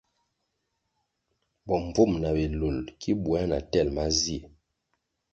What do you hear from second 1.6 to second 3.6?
Bombvúm na bilul ki buéah na